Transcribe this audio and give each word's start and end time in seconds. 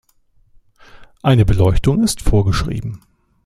Eine 1.21 1.45
Beleuchtung 1.45 2.01
ist 2.03 2.23
vorgeschrieben. 2.23 3.01